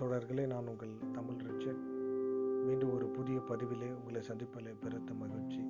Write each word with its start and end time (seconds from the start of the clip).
தொடர்களே 0.00 0.46
நான் 0.46 0.66
உங்கள் 0.66 0.92
தமிழ் 1.12 1.34
ரிச்சர்ட் 1.34 1.80
மீண்டும் 2.64 2.92
ஒரு 2.92 3.06
புதிய 3.06 3.38
பதிவிலே 3.38 3.94
உங்களை 3.94 4.20
சந்திப்பதில் 4.28 4.78
பெருத்த 4.80 5.14
மகிழ்ச்சி. 5.14 5.62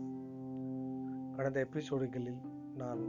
கடந்த 1.37 1.67
எபிசோடுகளில் 1.71 2.41
நான் 2.77 3.03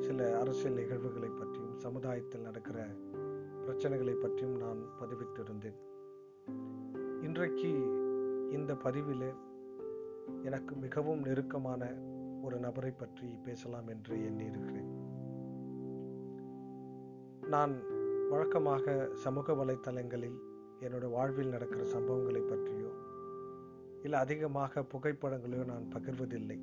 சில 0.00 0.38
அரசியல் 0.38 0.74
நிகழ்வுகளை 0.74 1.28
பற்றியும் 1.28 1.78
சமுதாயத்தில் 1.78 2.40
நடக்கிற 2.40 2.86
பிரச்சனைகளை 3.66 4.14
பற்றியும் 4.14 4.56
நான் 4.56 4.82
பதிவிட்டிருந்தேன். 5.00 5.78
இன்றைக்கு 7.22 7.70
இந்த 8.50 8.74
பதிவிலே 8.74 9.34
எனக்கு 10.42 10.76
மிகவும் 10.76 11.22
நெருக்கமான 11.22 11.94
ஒரு 12.42 12.58
நபரை 12.58 12.90
பற்றி 12.90 13.38
பேசலாம் 13.42 13.86
என்று 13.86 14.16
எண்ணியிருக்கிறேன். 14.16 14.90
நான் 17.46 18.00
வழக்கமாக 18.32 18.92
சமூக 19.14 19.52
வலைத்தளங்களில் 19.52 20.36
என்னோட 20.80 21.10
வாழ்வில் 21.10 21.48
நடக்கிற 21.48 21.82
சம்பவங்களை 21.84 22.42
பற்றியோ 22.46 22.90
இல்லை 24.02 24.18
அதிகமாக 24.20 24.84
புகைப்படங்களையோ 24.92 25.64
நான் 25.64 25.84
பகிர்வதில்லை. 25.94 26.56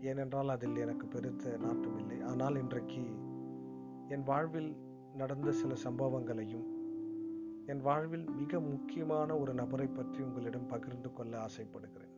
ஏனென்றால் 0.00 0.48
அதில் 0.48 0.76
எனக்கு 0.76 1.06
பெருத்த 1.06 1.56
நாட்டம் 1.56 1.98
இல்லை. 1.98 2.18
ஆனால் 2.20 2.56
இன்றைக்கு 2.56 3.04
என் 4.08 4.22
வாழ்வில் 4.22 4.70
நடந்த 5.14 5.52
சில 5.52 5.74
சம்பவங்களையும் 5.84 6.66
என் 7.66 7.80
வாழ்வில் 7.80 8.26
மிக 8.30 8.60
முக்கியமான 8.60 9.38
ஒரு 9.38 9.54
நபரை 9.54 9.86
பற்றி 9.86 10.22
உங்களிடம் 10.22 10.66
பகிர்ந்து 10.66 11.12
கொள்ள 11.12 11.40
ஆசைப்படுகிறேன். 11.40 12.14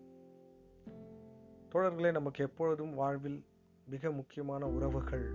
தோழர்களே 1.72 2.12
நமக்கு 2.12 2.44
எப்பொழுதும் 2.44 2.94
வாழ்வில் 2.94 3.44
மிக 3.84 4.10
முக்கியமான 4.10 4.66
உறவுகள் 4.68 5.26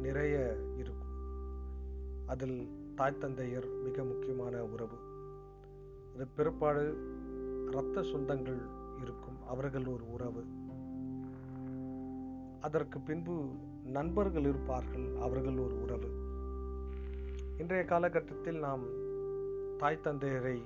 நிறைய 0.00 0.36
இருக்கும். 0.76 1.03
அதில் 2.34 2.68
தாய் 2.94 3.18
தந்தையர் 3.18 3.66
மிக 3.84 4.04
முக்கியமான 4.04 4.64
உறவு. 4.64 4.96
அது 6.14 6.26
பிற்பாடு 6.36 6.84
இரத்த 7.68 8.00
சொந்தங்கள் 8.00 8.62
இருக்கும் 9.02 9.46
அவர்கள் 9.46 9.86
ஒரு 9.86 10.12
உறவு. 10.12 10.44
அதற்கு 12.60 13.00
பின்பு 13.00 13.46
நண்பர்கள் 13.84 14.42
இருப்பார்கள் 14.42 15.16
அவர்கள் 15.16 15.58
ஒரு 15.58 15.82
உறவு. 15.82 16.08
இன்றைய 17.58 17.84
காலகட்டத்தில் 17.84 18.58
நாம் 18.58 18.84
தாய் 19.78 20.00
தந்தையரை 20.04 20.62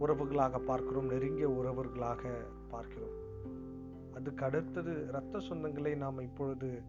உறவுகளாக 0.00 0.58
பார்க்கிறோம் 0.58 1.06
நெருங்கிய 1.06 1.48
உறவுகளாக 1.48 2.34
பார்க்கிறோம். 2.70 3.14
அதுக்கு 4.14 4.44
அடுத்தது 4.44 5.06
இரத்த 5.08 5.38
சொந்தங்களை 5.38 5.96
நாம் 5.96 6.18
இப்பொழுது 6.18 6.82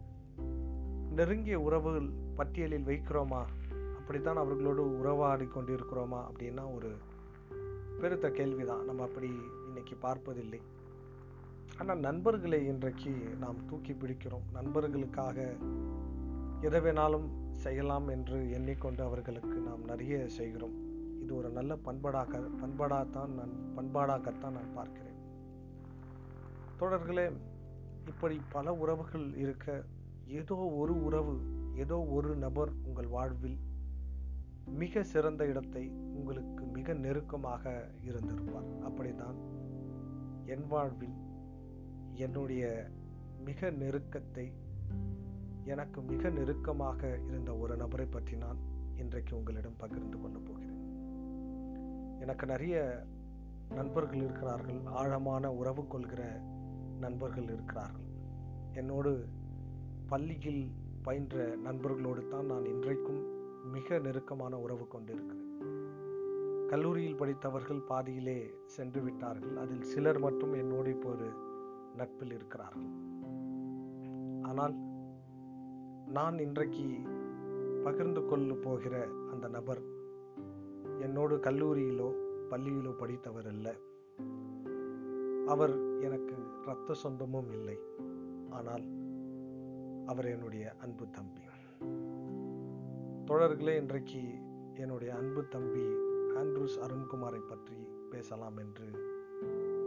நெருங்கிய 1.16 1.60
உறவுகள் 1.60 2.10
பட்டியலில் 2.36 2.86
வைக்கிறோமா? 2.86 3.46
அப்படித்தான் 4.00 4.36
அவர்களோடு 4.36 5.00
உறவாடி 5.00 5.46
கொண்டிருக்கிறோமா 5.46 6.20
அப்படின்னா 6.30 6.76
ஒரு 6.76 6.96
பெருத்த 8.02 8.30
கேள்விதான். 8.30 8.86
நம்ம 8.86 9.04
அப்படி 9.04 9.30
இன்னைக்கு 9.68 9.96
பார்ப்பதில்லை. 9.96 10.62
ஆனால் 11.78 12.00
நண்பர்களை 12.00 12.66
இன்றைக்கு 12.66 13.12
நாம் 13.40 13.66
தூக்கி 13.70 13.92
பிடிக்கிறோம். 13.92 14.46
நண்பர்களுக்காக 14.54 15.54
எதை 16.62 16.82
வேணாலும் 16.82 17.28
செய்யலாம் 17.52 18.08
என்று 18.08 18.52
எண்ணிக்கொண்டு 18.52 19.04
அவர்களுக்கு 19.04 19.58
நாம் 19.60 19.86
நிறைய 19.86 20.28
செய்கிறோம். 20.28 20.76
இது 21.22 21.36
ஒரு 21.36 21.50
நல்ல 21.50 21.76
பண்பாடாக 21.86 22.50
பண்பாடாகத்தான் 22.62 23.28
நான் 23.28 23.54
பண்பாடாகத்தான் 23.78 24.58
நான் 24.58 24.74
பார்க்கிறேன். 24.76 25.14
தொடர்களே 26.80 27.32
இப்படி 28.08 28.42
பல 28.50 28.74
உறவுகள் 28.74 29.36
இருக்க 29.36 29.84
ஏதோ 30.26 30.56
ஒரு 30.56 31.04
உறவு 31.04 31.40
ஏதோ 31.76 31.98
ஒரு 32.00 32.36
நபர் 32.36 32.72
உங்கள் 32.84 33.08
வாழ்வில் 33.08 33.58
மிக 34.66 35.04
சிறந்த 35.04 35.46
இடத்தை 35.46 35.90
உங்களுக்கு 35.90 36.66
மிக 36.66 36.94
நெருக்கமாக 36.94 37.90
இருந்திருப்பார். 38.02 38.80
அப்படித்தான் 38.84 39.38
என் 40.46 40.68
வாழ்வில் 40.68 41.18
என்னுடைய 42.14 42.90
மிக 43.44 43.70
நெருக்கத்தை 43.70 44.54
எனக்கு 45.64 46.02
மிக 46.02 46.30
நெருக்கமாக 46.30 47.20
இருந்த 47.26 47.58
ஒரு 47.58 47.78
நபரை 47.78 48.06
பற்றி 48.06 48.36
நான் 48.36 48.58
இன்றைக்கு 48.96 49.38
உங்களிடம் 49.38 49.78
பகிர்ந்து 49.78 50.22
கொள்ள 50.22 50.40
போகிறேன். 50.40 50.82
எனக்கு 52.20 52.46
நிறைய 52.46 53.06
நண்பர்கள் 53.70 54.20
இருக்கிறார்கள் 54.20 54.86
ஆழமான 54.86 55.54
உறவு 55.54 55.88
கொள்கிற 55.88 56.42
நண்பர்கள் 57.00 57.44
இருக்கிறார்கள். 57.44 58.08
என்னோடு 58.74 59.28
பள்ளியில் 60.10 60.64
பயின்ற 61.04 61.56
நண்பர்களோடு 61.56 62.28
தான் 62.28 62.46
நான் 62.46 62.66
இன்றைக்கும் 62.66 63.22
மிக 63.72 64.00
நெருக்கமான 64.00 64.60
உறவு 64.60 64.88
கொண்டிருக்கிறேன். 64.88 65.48
கல்லூரியில் 66.68 67.16
படித்தவர்கள் 67.16 67.82
பாதியிலே 67.82 68.54
சென்று 68.66 69.02
விட்டார்கள். 69.02 69.58
அதில் 69.58 69.82
சிலர் 69.82 70.20
மட்டும் 70.20 70.54
என்னோடு 70.54 70.90
இப்போது 70.90 71.28
நட்பில் 71.96 72.32
இருக்கிறார்கள். 72.32 72.90
ஆனால் 74.42 74.76
நான் 76.08 76.38
இன்றைக்கு 76.40 76.88
பகிர்ந்து 77.84 78.26
கொள்ள 78.26 78.54
போகிற 78.54 79.08
அந்த 79.32 79.48
நபர் 79.48 79.82
என்னோடு 81.00 81.38
கல்லூரியிலோ 81.38 82.10
பள்ளியிலோ 82.50 82.92
படித்தவர் 82.92 83.48
அல்ல. 83.48 83.76
அவர் 85.48 85.76
எனக்கு 86.00 86.36
இரத்த 86.64 86.94
சொந்தமும் 86.94 87.52
இல்லை. 87.52 87.78
ஆனால் 88.50 88.86
அவர் 90.06 90.26
என்னுடைய 90.26 90.74
அன்பு 90.78 91.10
தம்பி. 91.10 91.42
தொடர்களே 93.26 93.78
இன்றைக்கு 93.78 94.22
என்னுடைய 94.74 95.16
அன்பு 95.16 95.48
தம்பி 95.48 95.86
ஆண்ட்ரூஸ் 96.36 96.78
அருண்குமாரை 96.82 97.40
பற்றி 97.48 97.76
பேசலாம் 98.10 98.58
என்று 98.58 98.88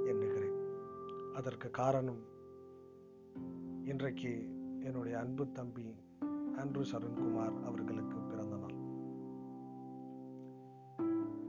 எண்ணுகிறேன். 0.06 0.58
அதற்கு 1.34 1.70
காரணம் 1.70 2.20
இன்றைக்கு 3.84 4.32
என்னுடைய 4.80 5.18
அன்பு 5.18 5.52
தம்பி 5.52 5.94
ஆண்ட்ரூஸ் 6.56 6.92
அருண்குமார் 6.92 7.62
அவர்களுக்கு 7.62 8.18
பிறந்த 8.18 8.56
நாள். 8.56 8.76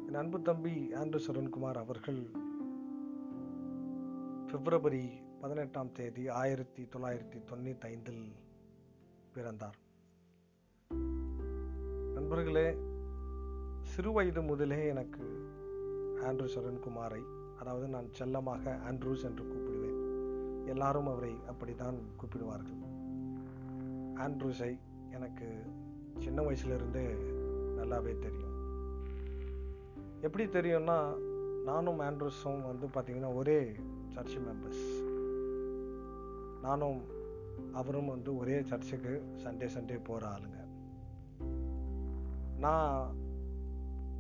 என் 0.08 0.16
அன்பு 0.16 0.42
தம்பி 0.42 0.90
ஆண்ட்ரூஸ் 0.94 1.32
அருண்குமார் 1.32 1.78
அவர்கள் 1.78 2.22
பிப்ரவரி 4.48 5.10
பதினெட்டாம் 5.40 5.92
தேதி 5.92 6.28
ஆயிரத்தி 6.28 6.84
தொள்ளாயிரத்தி 6.84 7.40
தொண்ணூத்தி 7.52 7.82
ஐந்தில் 7.82 8.24
பிறந்தார். 9.34 9.76
நண்பர்களே 12.14 12.78
சிறுவயது 13.96 14.46
முதலே 14.46 14.88
எனக்கு 14.88 15.48
ஆண்ட்ரூ 16.22 16.48
சரண்குமாரை 16.56 17.22
அதாவது 17.60 17.88
நான் 17.88 18.14
செல்லமாக 18.14 18.80
ஆண்ட்ரூஸ் 18.92 19.24
என்று 19.24 19.44
கூப்பிடுவேன். 19.44 20.68
எல்லாரும் 20.68 21.08
அவரை 21.08 21.36
அப்படித்தான் 21.48 21.96
கூப்பிடுவார்கள். 21.96 22.78
ஆண்ட்ரூஸை 24.16 24.80
எனக்கு 25.12 25.66
சின்ன 26.20 26.42
வயசுலேருந்தே 26.42 27.16
நல்லாவே 27.78 28.18
தெரியும். 28.18 28.48
எப்படி 30.22 30.46
தெரியும்னா 30.46 31.16
நானும் 31.64 32.00
ஆண்ட்ரூஸும் 32.00 32.62
வந்து 32.66 32.88
பார்த்திங்கன்னா 32.88 33.36
ஒரே 33.36 33.76
சர்ச் 34.14 34.38
மெம்பர்ஸ் 34.38 35.08
நானும் 36.62 37.18
அவரும் 37.74 38.08
வந்து 38.08 38.38
ஒரே 38.38 38.62
சர்ச்சுக்கு 38.62 39.24
சண்டே 39.36 39.70
சண்டே 39.76 40.04
போகிற 40.04 40.28
ஆளுங்க. 40.28 40.68
நான் 42.58 43.16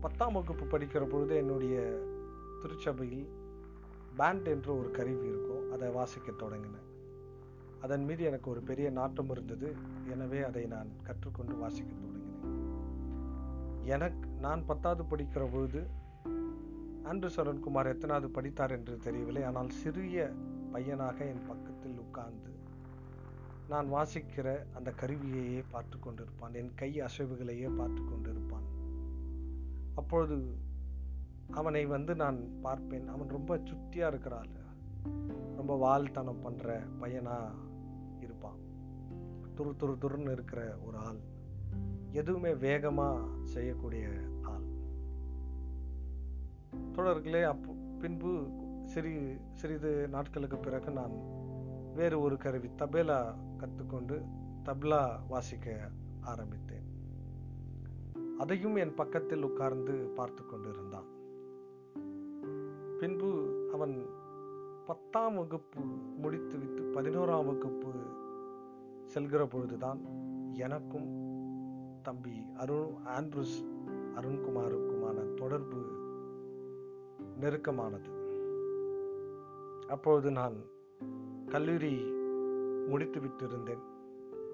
பத்தாம் 0.02 0.34
வகுப்பு 0.34 0.66
படிக்கிற 0.66 1.06
பொழுது 1.06 1.36
என்னுடைய 1.36 2.00
திருச்சபையில் 2.62 3.30
பேண்ட் 4.18 4.48
என்ற 4.48 4.76
ஒரு 4.76 4.92
கருவி 4.92 5.28
இருக்கும். 5.28 5.72
அதை 5.72 5.90
வாசிக்க 5.90 6.32
தொடங்கினேன். 6.32 6.88
அதன் 7.82 8.04
மீது 8.04 8.24
எனக்கு 8.24 8.50
ஒரு 8.50 8.62
பெரிய 8.62 8.90
நாட்டம் 8.90 9.30
இருந்தது. 9.30 9.76
எனவே 10.10 10.42
அதை 10.42 10.66
நான் 10.66 10.88
கற்றுக்கொண்டு 11.04 11.58
வாசிக்க 11.58 11.94
தொடங்கினேன். 11.94 12.58
எனக்கு 13.84 14.30
நான் 14.30 14.66
பத்தாவது 14.66 15.04
படிக்கிற 15.04 15.52
பொழுது 15.52 15.88
ஆண்ட்ரு 17.04 17.30
சரண்குமார் 17.36 17.86
எத்தனாவது 17.86 18.30
படித்தார் 18.30 18.72
என்று 18.72 18.98
தெரியவில்லை. 18.98 19.44
ஆனால் 19.44 19.70
சிறிய 19.70 20.32
பையனாக 20.72 21.26
என் 21.26 21.48
பக்கத்தில் 21.48 21.98
உட்கார்ந்து 21.98 22.59
நான் 23.70 23.94
வாசிக்கிற 23.94 24.60
அந்த 24.74 24.94
கருவியையே 25.02 25.64
பார்த்து 25.72 25.98
கொண்டிருப்பான். 25.98 26.54
என் 26.54 26.72
கை 26.76 27.02
அசைவுகளையே 27.02 27.76
பார்த்து 27.78 28.02
கொண்டிருப்பான். 28.02 28.68
அப்பொழுது 29.96 30.56
அவனை 31.52 31.86
வந்து 31.86 32.16
நான் 32.16 32.62
பார்ப்பேன். 32.62 33.08
அவன் 33.08 33.28
ரொம்ப 33.28 33.58
சுத்தியா 33.58 34.08
இருக்கிறாள். 34.08 34.48
ரொம்ப 35.56 35.76
வால்தனம் 35.78 36.42
பண்ற 36.42 36.84
பையனா 37.02 37.52
இருப்பான். 38.20 38.58
துரு 39.58 39.74
துரு 39.80 39.96
துருன்னு 40.02 40.32
இருக்கிற 40.32 40.78
ஒரு 40.86 40.98
ஆள். 40.98 41.20
எதுவுமே 42.12 42.54
வேகமா 42.54 43.28
செய்யக்கூடிய 43.44 44.08
ஆள். 44.42 44.68
தொடர்களே 46.94 47.44
அப்போ 47.44 47.74
பின்பு 48.00 48.50
சிறி 48.84 49.38
சிறிது 49.54 50.08
நாட்களுக்கு 50.08 50.58
பிறகு 50.58 50.92
நான் 50.92 51.39
வேறு 52.00 52.20
ஒரு 52.20 52.38
கருவி 52.38 52.68
தபேலா 52.68 53.36
கற்றுக்கொண்டு 53.58 54.26
தப்லா 54.66 55.20
வாசிக்க 55.28 55.90
ஆரம்பித்தேன். 56.22 56.86
அதையும் 58.38 58.76
என் 58.76 58.94
பக்கத்தில் 58.94 59.44
உட்கார்ந்து 59.44 59.94
பார்த்து 59.94 60.46
கொண்டிருந்தான். 60.46 61.06
பின்பு 63.00 63.30
அவன் 63.74 64.06
பத்தாம் 64.86 65.36
வகுப்பு 65.36 65.82
முடித்துவிட்டு 66.18 67.02
பதினோராம் 67.02 67.46
வகுப்பு 67.46 67.92
செல்கிற 69.14 69.46
பொழுதுதான் 69.46 70.00
எனக்கும் 70.54 71.10
தம்பி 72.02 72.46
அருண் 72.54 72.96
ஆண்ட்ரூஸ் 73.06 73.58
அருண்குமாருக்குமான 74.16 75.34
தொடர்பு 75.34 75.82
நெருக்கமானது. 77.40 78.12
அப்பொழுது 79.88 80.32
நான் 80.32 80.78
கல்லூரி 81.50 82.12
முடித்து 82.88 83.20
விட்டிருந்தேன் 83.20 83.82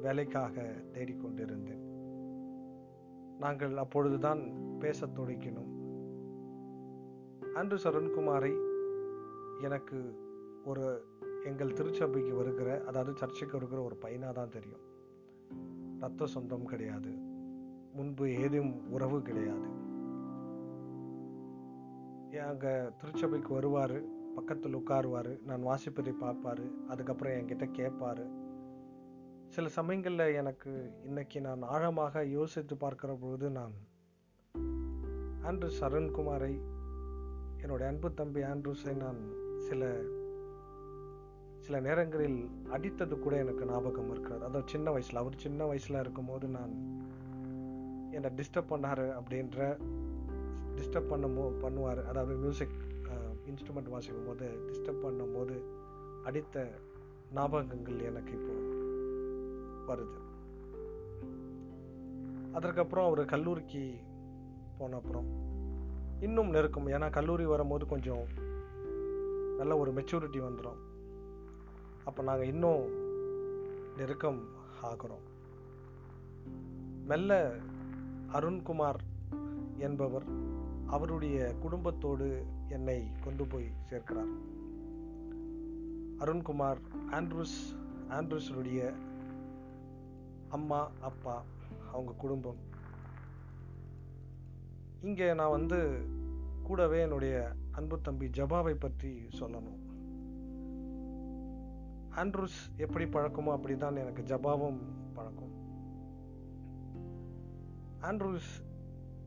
வேலைக்காக 0.01 0.75
தேடிக்கொண்டிருந்தேன். 0.93 1.93
நாங்கள் 3.39 3.77
அப்பொழுதுதான் 3.77 4.41
பேசத் 4.79 5.17
தொடங்கினோம். 5.17 5.73
அன்று 7.53 7.77
சரண்குமாரை 7.77 8.53
எனக்கு 9.61 10.19
ஒரு 10.65 11.05
எங்கள் 11.45 11.73
திருச்சபைக்கு 11.73 12.35
வருகிற 12.35 12.83
அதாவது 12.87 13.17
சர்ச்சைக்கு 13.17 13.57
வருகிற 13.57 13.81
ஒரு 13.81 13.95
பையனாக 13.95 14.33
தான் 14.33 14.49
தெரியும். 14.49 14.79
ரத்த 15.99 16.25
சொந்தம் 16.25 16.65
கிடையாது. 16.65 17.09
முன்பு 17.93 18.31
ஏதும் 18.31 18.91
உறவு 18.91 19.21
கிடையாது. 19.21 19.67
அங்கே 22.39 22.89
திருச்சபைக்கு 22.97 23.53
வருவார். 23.53 24.14
பக்கத்தில் 24.35 24.77
உட்காருவார் 24.77 25.31
நான் 25.45 25.65
வாசிப்பதை 25.65 26.13
பார்ப்பார் 26.19 26.63
அதுக்கப்புறம் 26.87 27.33
என்கிட்ட 27.33 27.71
கேட்பார். 27.71 28.23
சில 29.47 29.67
சமயங்களில் 29.69 30.33
எனக்கு 30.33 30.71
இன்னைக்கு 31.03 31.41
நான் 31.41 31.61
ஆழமாக 31.61 32.23
யோசித்து 32.25 32.77
பார்க்கிற 32.77 33.13
பொழுது 33.13 33.49
நான் 33.49 33.75
ஆண்ட்ரூஸ் 35.49 35.81
அருண்குமாரை 35.81 36.53
என்னுடைய 37.61 37.91
அன்பு 37.91 38.13
தம்பி 38.13 38.41
ஆண்ட்ரூஸை 38.41 38.93
நான் 38.95 39.19
சில 39.57 39.91
சில 41.65 41.79
நேரங்களில் 41.79 42.39
அடித்தது 42.71 43.15
கூட 43.19 43.35
எனக்கு 43.37 43.65
ஞாபகம் 43.65 44.09
இருக்கிறது. 44.11 44.43
அதாவது 44.45 44.71
சின்ன 44.71 44.91
வயசில் 44.91 45.21
அவர் 45.21 45.35
சின்ன 45.35 45.65
வயசில் 45.65 45.99
இருக்கும்போது 45.99 46.47
நான் 46.47 46.73
என்னை 48.11 48.29
டிஸ்டர்ப் 48.39 48.71
பண்ணார் 48.73 49.03
அப்படின்ற 49.19 49.59
டிஸ்டர்ப் 50.75 51.09
பண்ணுமோ 51.09 51.45
பண்ணுவார். 51.63 52.01
அதாவது 52.05 52.35
மியூசிக் 52.35 52.77
இன்ஸ்ட்ருமெண்ட் 53.49 53.89
வாசிக்கும் 53.89 54.25
போது 54.25 54.47
டிஸ்டர்ப் 54.67 55.01
பண்ணும் 55.01 55.33
போது 55.33 55.63
அடித்த 56.23 56.71
ஞாபகங்கள் 57.35 58.01
எனக்கு 58.01 58.33
இப்போ 58.33 58.53
வருது. 59.93 60.19
அதற்கப்புறம் 62.53 63.05
அவர் 63.05 63.25
கல்லூரிக்கு 63.25 63.95
போன 64.77 64.95
அப்புறம் 64.95 65.27
இன்னும் 66.19 66.49
நெருக்கம். 66.49 66.87
ஏன்னா 66.87 67.09
கல்லூரி 67.09 67.45
வரும்போது 67.45 67.85
கொஞ்சம் 67.85 68.25
நல்ல 69.57 69.77
ஒரு 69.77 69.91
மெச்சூரிட்டி 69.93 70.39
வந்துடும் 70.47 70.81
அப்போ 72.05 72.23
நாங்கள் 72.23 72.47
இன்னும் 72.47 72.83
நெருக்கம் 73.97 74.41
ஆகிறோம். 74.83 75.23
மெல்ல 77.05 77.55
அருண்குமார் 78.33 78.99
என்பவர் 79.77 80.23
அவருடைய 80.87 81.53
குடும்பத்தோடு 81.53 82.45
என்னை 82.69 83.07
கொண்டு 83.23 83.45
போய் 83.45 83.71
சேர்க்கிறார். 83.89 84.31
அருண்குமார் 86.19 86.77
ஆண்ட்ரூஸ் 87.11 87.77
ஆண்ட்ரூஸுடைய 88.09 88.93
அம்மா 90.49 90.91
அப்பா 91.01 91.43
அவங்க 91.91 92.11
குடும்பம். 92.11 92.55
இங்கே 95.01 95.33
நான் 95.33 95.49
வந்து 95.49 96.07
கூடவே 96.63 97.01
என்னுடைய 97.01 97.51
அன்பு 97.71 98.01
தம்பி 98.01 98.27
ஜபாவை 98.27 98.73
பற்றி 98.73 99.27
சொல்லணும். 99.39 99.79
ஆண்ட்ரூஸ் 102.15 102.77
எப்படி 102.77 103.05
பழக்கமோ 103.05 103.57
அப்படிதான் 103.57 103.97
எனக்கு 103.97 104.21
ஜபாவும் 104.21 104.79
பழக்கம். 105.13 105.53
ஆண்ட்ரூஸ் 108.01 108.63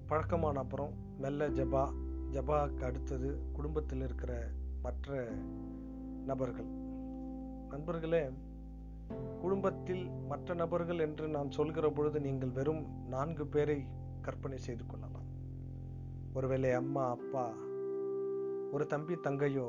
பழக்கமான 0.07 0.59
அப்புறம் 0.59 1.07
மெல்ல 1.23 1.49
ஜபா 1.49 1.83
ஜபாக்கு 2.35 2.83
அடுத்தது 2.85 3.29
குடும்பத்தில் 3.53 4.03
இருக்கிற 4.03 4.33
மற்ற 4.83 5.29
நபர்கள். 6.25 6.69
நண்பர்களே 7.69 8.31
குடும்பத்தில் 9.41 10.05
மற்ற 10.31 10.55
நபர்கள் 10.55 10.99
என்று 10.99 11.29
நான் 11.29 11.51
சொல்கிற 11.51 11.91
பொழுது 11.91 12.21
நீங்கள் 12.21 12.55
வெறும் 12.59 12.85
நான்கு 13.09 13.47
பேரை 13.47 13.79
கற்பனை 14.21 14.59
செய்து 14.59 14.87
கொள்ளலாம். 14.87 15.29
ஒருவேளை 16.35 16.73
அம்மா 16.73 17.05
அப்பா 17.11 17.45
ஒரு 18.73 18.87
தம்பி 18.87 19.15
தங்கையோ 19.15 19.69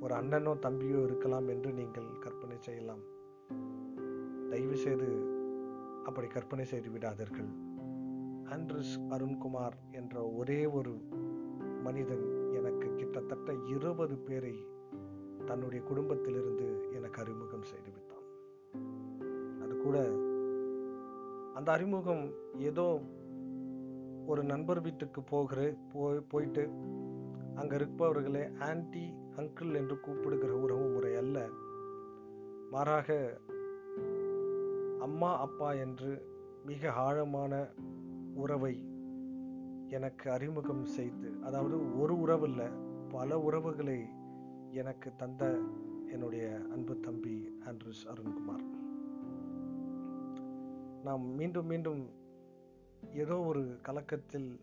ஒரு 0.00 0.14
அண்ணனோ 0.14 0.54
தம்பியோ 0.66 1.02
இருக்கலாம் 1.04 1.48
என்று 1.48 1.72
நீங்கள் 1.72 2.08
கற்பனை 2.18 2.56
செய்யலாம். 2.58 3.04
தயவு 4.50 4.76
செய்து 4.76 5.08
அப்படி 6.04 6.26
கற்பனை 6.26 6.64
செய்து 6.64 6.90
விடாதீர்கள். 6.90 7.50
ஆண்ட்ரஸ் 8.50 8.94
அருண்குமார் 9.10 9.76
என்ற 9.90 10.30
ஒரே 10.30 10.66
ஒரு 10.66 10.92
மனிதன் 11.82 12.52
எனக்கு 12.52 12.94
கிட்டத்தட்ட 12.94 13.54
இருபது 13.66 14.18
பேரை 14.18 14.66
தன்னுடைய 15.46 15.84
குடும்பத்திலிருந்து 15.84 16.88
எனக்கு 16.92 17.20
அறிமுகம் 17.20 17.62
செய்து 17.62 17.90
விட்டான். 17.92 18.24
அது 19.62 19.76
கூட 19.76 19.98
அந்த 21.54 21.72
அறிமுகம் 21.72 22.32
ஏதோ 22.58 23.00
ஒரு 24.26 24.42
நண்பர் 24.42 24.80
வீட்டுக்கு 24.80 25.22
போகிற 25.22 25.76
போய் 25.92 26.20
போயிட்டு 26.20 26.70
அங்கே 27.54 27.76
இருப்பவர்களே 27.76 28.58
ஆன்டி 28.58 29.14
அங்கிள் 29.36 29.74
என்று 29.74 30.00
கூப்பிடுகிற 30.00 30.54
உறவு 30.54 30.88
முறை 30.88 31.14
அல்ல. 31.14 31.48
மாறாக 32.70 33.38
அம்மா 34.98 35.38
அப்பா 35.38 35.72
என்று 35.72 36.26
மிக 36.64 36.92
ஆழமான 36.92 37.68
உறவை 38.34 38.74
எனக்கு 39.88 40.30
அறிமுகம் 40.30 40.84
செய்து 40.84 41.28
அதாவது 41.42 41.98
ஒரு 41.98 42.20
உறவு 42.20 42.48
இல்லை 42.48 42.66
பல 43.08 43.38
உறவுகளை 43.40 43.98
எனக்கு 44.70 45.16
தந்த 45.16 45.58
என்னுடைய 46.08 46.60
அன்பு 46.72 47.00
தம்பி 47.00 47.58
ஆண்ட்ரூஸ் 47.64 48.02
அருண்குமார். 48.12 48.64
நாம் 51.04 51.24
மீண்டும் 51.34 51.66
மீண்டும் 51.66 52.02
ஏதோ 53.12 53.40
ஒரு 53.40 53.62
கலக்கத்தில் 53.82 54.60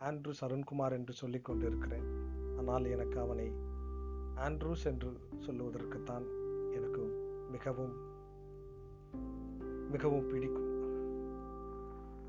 ஆண்ட்ரூஸ் 0.00 0.42
அருண்குமார் 0.42 0.92
என்று 0.92 1.12
சொல்லிக் 1.12 1.44
கொண்டிருக்கிறேன். 1.44 2.08
ஆனால் 2.56 2.84
எனக்கு 2.84 3.20
அவனை 3.20 3.52
ஆண்ட்ரூஸ் 4.36 4.84
என்று 4.84 5.10
சொல்லுவதற்குத்தான் 5.46 6.26
எனக்கு 6.72 7.02
மிகவும் 7.50 7.94
மிகவும் 9.90 10.28
பிடிக்கும். 10.28 10.71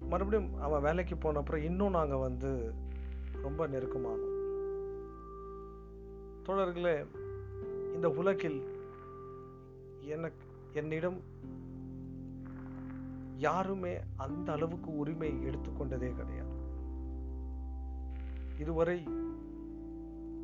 மறுபடியும் 0.00 0.60
அவன் 0.60 0.82
வேலைக்கு 0.82 1.16
போன 1.16 1.38
அப்புறம் 1.38 1.62
இன்னும் 1.62 1.90
நாங்கள் 1.90 2.18
வந்து 2.18 2.72
ரொம்ப 3.42 3.66
நெருக்கமானோம். 3.66 4.32
தோழர்களே 6.46 7.06
இந்த 7.94 8.10
உலகில் 8.10 8.73
எனக்கு 10.08 10.46
என்னிடம் 10.72 11.20
யாருமே 13.36 13.96
அந்த 14.16 14.52
அளவுக்கு 14.52 14.96
உரிமை 14.96 15.28
எடுத்துக்கொண்டதே 15.28 16.14
கிடையாது. 16.14 16.52
இதுவரை 18.58 19.04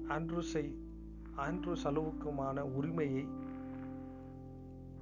ஆண்ட்ரூஸை 0.08 0.74
ஆண்ட்ரூஸ் 1.36 1.84
அளவுக்குமான 1.84 2.60
உரிமையை 2.60 3.28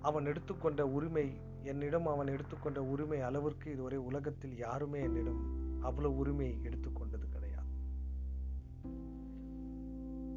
அவன் 0.01 0.27
எடுத்துக்கொண்ட 0.27 0.89
உரிமை 0.89 1.37
என்னிடம் 1.63 2.07
அவன் 2.07 2.27
எடுத்துக்கொண்ட 2.27 2.85
உரிமை 2.85 3.21
அளவிற்கு 3.21 3.73
இதுவரை 3.73 3.99
உலகத்தில் 3.99 4.57
யாருமே 4.57 5.03
என்னிடம் 5.03 5.41
அவ்வளவு 5.83 6.17
உரிமை 6.17 6.59
எடுத்துக்கொண்டது 6.63 7.29
கிடையாது. 7.31 7.67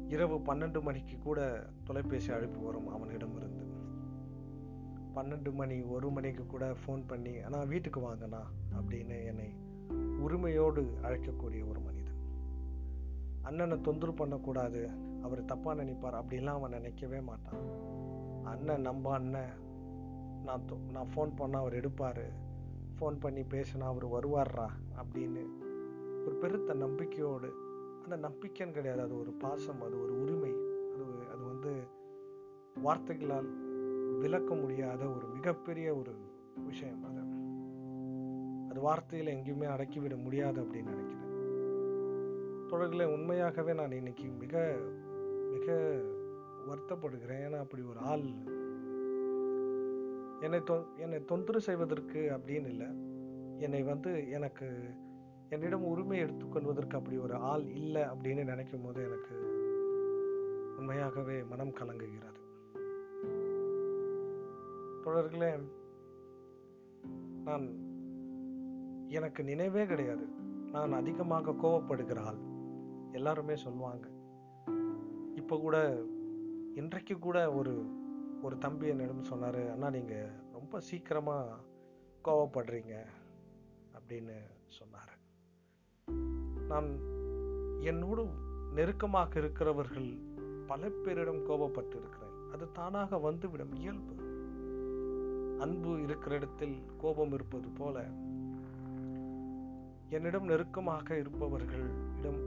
இரவு 0.08 0.38
பன்னெண்டு 0.38 0.82
மணிக்கு 0.82 1.18
கூட 1.18 1.66
தொலைபேசி 1.84 2.32
அழைப்பு 2.32 2.60
வரும் 2.60 2.88
அவனிடம் 2.88 3.36
இருந்து 3.36 3.61
பன்னெண்டு 5.14 5.52
மணி 5.52 5.82
ஒரு 5.82 6.10
மணிக்கு 6.10 6.46
கூட 6.46 6.74
ஃபோன் 6.86 7.02
பண்ணி 7.06 7.40
ஆனால் 7.40 7.66
வீட்டுக்கு 7.66 8.00
வாங்கண்ணா 8.00 8.40
அப்படின்னு 8.80 9.24
என்னை 9.24 9.70
உரிமையோடு 10.18 10.94
அழைக்கக்கூடிய 11.02 11.68
ஒரு 11.68 11.80
மனிதன். 11.80 12.00
அண்ணனை 13.42 13.80
தொந்தரவு 13.80 14.16
பண்ணக்கூடாது. 14.16 14.90
அவர் 15.22 15.44
தப்பா 15.44 15.74
நினைப்பார். 15.74 16.22
அப்படிலாம் 16.22 16.44
அவன் 16.44 16.70
நினைக்கவே 16.70 17.20
மாட்டான். 17.20 17.58
அண்ணன் 18.44 18.80
நம்ம 18.80 19.12
அண்ணன். 19.12 19.50
நான் 20.44 20.62
தொ- 20.72 20.90
நான் 20.90 21.08
ஃபோன் 21.14 21.32
பண்ணால் 21.36 21.56
அவர் 21.56 21.72
எடுப்பார். 21.72 22.22
ஃபோன் 23.00 23.20
பண்ணி 23.20 23.40
பேசினா 23.40 23.80
அவர் 23.80 24.06
வருவார்ரா 24.06 24.68
அப்படின்னு 24.96 25.46
ஒரு 26.26 26.36
பெருத்த 26.40 26.74
நம்பிக்கையோடு 26.74 27.52
அந்த 28.04 28.28
நம்பிக்கைன்னு 28.28 28.70
கிடையாது. 28.70 29.02
அது 29.02 29.20
ஒரு 29.20 29.30
பாசம் 29.30 29.82
அது 29.82 30.02
ஒரு 30.02 30.22
உரிமை. 30.22 30.50
அது 30.94 31.04
அது 31.32 31.44
வந்து 31.44 31.82
வார்த்தைகளால் 32.82 33.70
விளக்க 34.22 34.54
முடியாத 34.54 35.08
ஒரு 35.08 35.26
மிகப்பெரிய 35.26 35.94
ஒரு 35.94 36.12
விஷயம் 36.64 37.04
அது. 37.04 37.22
அது 38.70 38.80
வார்த்தையில் 38.88 39.32
எங்கேயுமே 39.34 39.66
அடக்கிவிட 39.74 40.16
முடியாது 40.22 40.62
அப்படின்னு 40.62 40.90
நினைக்கிறேன். 40.94 41.30
தொடர்களை 42.68 43.12
உண்மையாகவே 43.12 43.72
நான் 43.74 43.92
இன்னைக்கு 43.92 44.24
மிக 44.38 44.76
மிக 45.50 45.72
வருத்தப்படுகிறேன். 46.68 47.42
ஏன்னா 47.46 47.58
அப்படி 47.58 47.82
ஒரு 47.82 47.98
ஆள் 47.98 48.26
என்னை 50.40 50.60
தொ 50.60 50.76
என்னை 50.96 51.24
தொந்தரவு 51.24 51.60
செய்வதற்கு 51.60 52.18
அப்படின்னு 52.18 52.66
இல்லை. 52.66 52.86
என்னை 53.58 53.82
வந்து 53.82 54.30
எனக்கு 54.30 54.68
என்னிடம் 55.48 55.84
உரிமை 55.84 56.18
எடுத்துக்கொள்வதற்கு 56.18 56.96
அப்படி 56.98 57.16
ஒரு 57.16 57.34
ஆள் 57.34 57.64
இல்லை 57.64 58.02
அப்படின்னு 58.02 58.44
நினைக்கும் 58.44 58.82
போது 58.82 59.04
எனக்கு 59.04 59.36
உண்மையாகவே 60.78 61.42
மனம் 61.42 61.74
கலங்குகிறது. 61.74 62.40
தொடர்களே 65.04 65.50
நான் 67.44 67.66
எனக்கு 69.08 69.44
நினைவே 69.44 69.86
கிடையாது. 69.86 70.26
நான் 70.72 70.92
அதிகமாக 70.92 71.50
கோவப்படுகிற 71.50 72.18
ஆள். 72.18 72.38
எல்லாருமே 73.12 73.56
சொல்லுவாங்க. 73.56 74.08
இப்போ 75.34 75.58
கூட 75.58 76.04
இன்றைக்கு 76.74 77.18
கூட 77.18 77.52
ஒரு 77.52 78.00
ஒரு 78.42 78.58
தம்பி 78.58 78.86
என்னிடம் 78.86 79.22
சொன்னார் 79.22 79.70
அண்ணா 79.70 79.90
நீங்கள் 79.90 80.30
ரொம்ப 80.52 80.80
சீக்கிரமாக 80.80 81.56
கோவப்படுறீங்க 82.24 82.94
அப்படின்னு 83.94 84.36
சொன்னார். 84.68 85.18
நான் 86.68 86.90
என்னோடு 87.80 88.26
நெருக்கமாக 88.74 89.38
இருக்கிறவர்கள் 89.38 90.18
பல 90.66 90.88
பேரிடம் 90.88 91.44
கோபப்பட்டு 91.48 91.96
இருக்கிறேன் 92.00 92.50
அது 92.52 92.72
தானாக 92.72 93.18
வந்துவிடும். 93.18 93.74
இயல்பு. 93.74 94.21
அன்பு 95.62 96.02
இருக்கிற 96.02 96.34
இடத்தில் 96.34 96.82
கோபம் 96.98 97.32
இருப்பது 97.32 97.68
போல 97.68 98.04
என்னிடம் 100.08 100.44
நெருக்கமாக 100.44 101.18
இருப்பவர்கள் 101.18 101.90
இடம் 102.18 102.40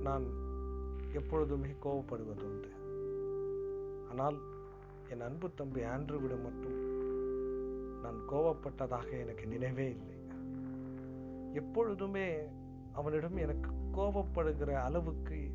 நான் 0.00 0.26
எப்பொழுதுமே 1.12 1.74
கோபப்படுவதுண்டு. 1.82 2.70
ஆனால் 4.10 4.38
என் 5.08 5.20
அன்பு 5.20 5.50
தம்பி 5.54 5.80
ஆண்ட்ரூவிடம் 5.80 6.42
மட்டும் 6.42 6.78
நான் 8.02 8.20
கோபப்பட்டதாக 8.28 9.20
எனக்கு 9.20 9.46
நினைவே 9.46 9.90
இல்லை. 9.90 10.18
எப்பொழுதுமே 11.54 12.38
அவனிடம் 12.92 13.36
எனக்கு 13.36 13.70
கோபப்படுகிற 13.92 14.72
அளவுக்கு 14.74 15.47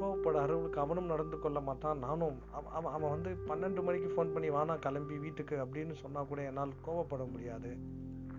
கோவப்பட 0.00 0.70
அவனும் 0.70 1.06
நடந்து 1.06 1.38
கொள்ள 1.38 1.60
மாட்டான் 1.60 1.98
நானும். 1.98 2.38
அவ- 2.52 2.70
அவன் 2.70 2.92
அவன் 2.92 3.10
வந்து 3.10 3.30
பன்னெண்டு 3.48 3.82
மணிக்கு 3.82 4.08
ஃபோன் 4.08 4.32
பண்ணி 4.32 4.50
வானா 4.50 4.78
கிளம்பி 4.78 5.18
வீட்டுக்கு 5.18 5.64
அப்படின்னு 5.64 5.92
சொன்னால் 5.92 6.26
கூட 6.26 6.42
என்னால் 6.42 6.72
கோவப்பட 6.86 7.30
முடியாது. 7.30 7.76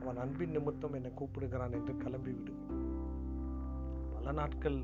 அவன் 0.01 0.17
அன்பின் 0.17 0.51
நிமித்தம் 0.51 0.93
என்னை 0.93 1.11
கூப்பிடுகிறான் 1.11 1.71
என்று 1.71 1.97
கிளம்பி 1.97 2.31
விடு. 2.31 2.53
பல 4.13 4.31
நாட்கள் 4.31 4.81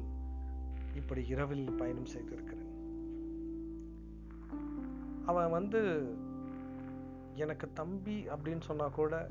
இப்படி 0.95 1.27
இரவில் 1.27 1.71
பயணம் 1.71 2.05
செய்திருக்கிறேன். 2.05 2.65
அவன் 5.25 5.51
வந்து 5.51 6.13
எனக்கு 7.35 7.69
தம்பி 7.73 8.27
அப்படின்னு 8.27 8.61
சொன்னால் 8.61 8.91
கூட 8.91 9.29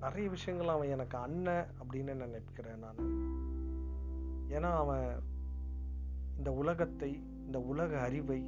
நிறைய 0.00 0.28
விஷயங்கள் 0.28 0.68
அவன் 0.68 0.88
எனக்கு 0.88 1.18
அண்ணன் 1.18 1.66
அப்படின்னு 1.82 2.14
நினைக்கிறேன் 2.14 2.78
நான். 2.78 2.96
ஏன்னா 4.48 4.76
அவன் 4.76 5.34
இந்த 6.36 6.52
உலகத்தை 6.52 7.22
இந்த 7.46 7.60
உலக 7.60 8.00
அறிவை 8.00 8.44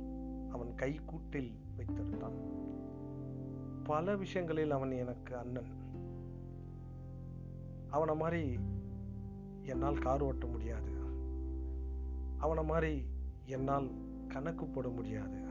அவன் 0.50 0.72
கைக்கூட்டில் 0.76 1.52
வைத்திருந்தான். 1.76 2.38
பல 3.84 4.16
விஷயங்களில் 4.16 4.70
அவன் 4.70 4.90
எனக்கு 4.90 5.36
அண்ணன். 5.36 5.68
அவனை 7.90 8.16
மாதிரி 8.16 8.58
என்னால் 9.62 9.98
கார் 9.98 10.22
ஓட்ட 10.22 10.46
முடியாது. 10.46 10.92
அவனை 12.38 12.64
மாதிரி 12.64 13.04
என்னால் 13.44 13.90
கணக்கு 14.28 14.66
போட 14.66 14.88
முடியாது. 14.88 15.46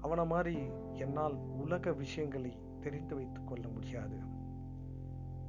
அவனை 0.00 0.26
மாதிரி 0.26 0.58
என்னால் 0.92 1.34
உலக 1.34 1.92
விஷயங்களை 1.92 2.56
தெரிந்து 2.80 3.14
வைத்துக் 3.14 3.46
கொள்ள 3.46 3.68
முடியாது. 3.68 4.16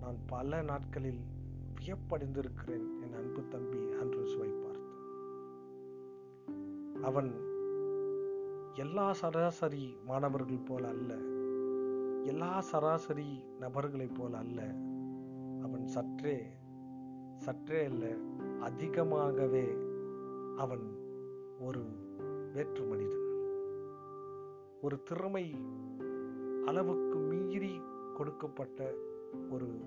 நான் 0.02 0.16
பல 0.26 0.62
நாட்களில் 0.62 1.20
வியப்படைந்திருக்கிறேன் 1.80 2.88
என் 3.02 3.14
அன்பு 3.14 3.48
தம்பி 3.50 3.78
அன்று 4.02 4.28
சுவைப்பார் 4.28 4.77
அவன் 7.02 7.42
எல்லா 8.74 9.14
சராசரி 9.14 9.98
மாணவர்கள் 10.06 10.66
போல 10.66 10.88
அல்ல. 10.88 11.14
எல்லா 12.24 12.62
சராசரி 12.62 13.44
நபர்களைப் 13.60 14.16
போல 14.16 14.38
அல்ல. 14.38 14.62
அவன் 15.62 15.88
சற்றே 15.88 16.48
சற்றே 17.36 17.86
அல்ல 17.86 18.16
அதிகமாகவே 18.60 19.78
அவன் 20.58 20.98
ஒரு 21.60 21.86
வேற்று 22.54 22.84
மனிதன். 22.84 23.26
ஒரு 24.82 25.04
திறமை 25.04 25.56
அளவுக்கு 26.66 27.20
மீறி 27.20 27.82
கொடுக்கப்பட்ட 28.14 28.94
ஒரு 29.50 29.80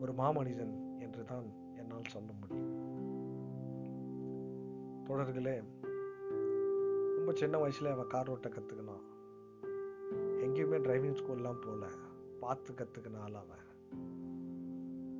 ஒரு 0.00 0.12
மாமனிதன் 0.12 0.98
என்றுதான் 0.98 1.76
என்னால் 1.76 2.02
சொல்ல 2.06 2.32
முடியும். 2.32 2.90
தொடர்களே 5.04 5.62
ரொம்ப 7.32 7.46
சின்ன 7.46 7.66
வயசுல 7.66 7.92
அவன் 7.92 8.06
கார் 8.06 8.30
ஓட்ட 8.30 8.48
கற்றுக்கினான் 8.48 9.02
எங்கேயுமே 10.44 10.76
டிரைவிங் 10.76 11.16
ஸ்கூல்லாம் 11.16 11.60
போகல 11.60 11.86
பார்த்து 12.40 12.72
கத்துக்கின 12.72 13.18
ஆள் 13.18 13.34
அவன். 13.34 13.58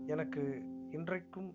எனக்கு 0.07 0.63
இன்றைக்கும் 0.91 1.55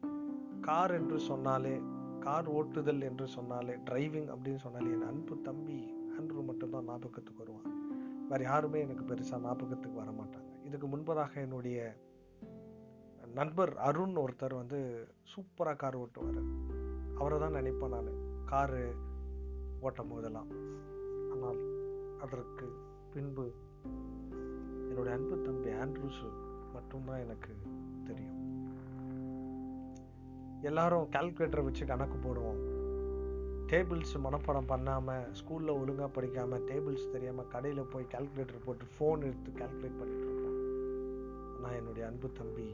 கார் 0.61 0.91
என்று 0.91 1.19
சொன்னாலே 1.19 1.81
கார் 2.19 2.51
ஓட்டுதல் 2.51 3.01
என்று 3.01 3.27
சொன்னாலே 3.27 3.73
டிரைவிங் 3.73 4.35
அப்படின்னு 4.35 4.55
சொன்னாலே 4.55 4.91
என் 4.91 5.01
அன்பு 5.01 5.41
தம்பி 5.41 5.93
அன்று 6.17 6.41
மட்டும்தான் 6.41 6.85
ஞாபகத்துக்கு 6.85 7.33
வருவான். 7.37 8.27
வேறு 8.29 8.43
யாருமே 8.43 8.81
எனக்கு 8.81 9.13
பெருசாக 9.13 9.39
ஞாபகத்துக்கு 9.39 9.91
வர 9.91 10.11
மாட்டாங்க. 10.11 10.65
இதுக்கு 10.65 10.87
முன்பதாக 10.87 11.35
என்னுடைய 11.35 11.97
நண்பர் 13.33 13.77
அருண் 13.77 14.17
ஒருத்தர் 14.17 14.55
வந்து 14.55 15.07
சூப்பராக 15.35 15.75
கார் 15.75 15.97
ஓட்டுவார். 15.97 16.43
அவரை 17.15 17.39
தான் 17.39 17.53
நினைப்பேன் 17.53 17.89
நான். 17.89 18.45
காரு 18.45 18.95
ஓட்டும் 19.81 20.09
போதெல்லாம் 20.09 20.49
ஆனால் 21.31 21.59
அதற்கு 22.19 22.67
பின்பு 23.13 23.51
என்னுடைய 24.89 25.17
அன்பு 25.17 25.41
தம்பி 25.41 25.69
ஆண்ட்ரூஸ் 25.69 26.21
மட்டும்தான் 26.73 27.19
எனக்கு 27.19 27.55
தெரியும். 28.05 28.39
எல்லாரும் 30.61 31.09
கால்குலேட்டரை 31.11 31.63
வச்சு 31.63 31.85
கணக்கு 31.85 32.17
போடுவோம். 32.17 32.61
டேபிள்ஸ் 33.67 34.15
மனப்பாடம் 34.23 34.67
பண்ணாமல் 34.67 35.27
ஸ்கூலில் 35.31 35.77
ஒழுங்காக 35.79 36.07
படிக்காமல் 36.07 36.63
டேபிள்ஸ் 36.63 37.11
தெரியாமல் 37.11 37.47
கடையில் 37.47 37.91
போய் 37.91 38.11
கால்குலேட்டர் 38.13 38.65
போட்டு 38.65 38.85
ஃபோன் 38.95 39.19
எடுத்து 39.19 39.51
கால்குலேட் 39.51 39.99
பண்ணிட்டு 39.99 40.27
இருப்போம். 40.27 40.45
என்னுடைய 41.77 42.07
அன்பு 42.07 42.31
தம்பி 42.31 42.67